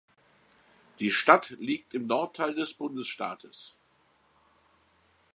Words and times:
Die 0.97 1.11
Stadt 1.11 1.51
liegt 1.59 1.93
im 1.93 2.07
Nordteil 2.07 2.55
des 2.55 2.73
Bundesstaates. 2.73 3.77